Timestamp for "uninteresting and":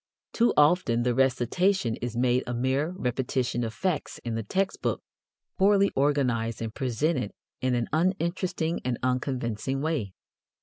7.93-8.97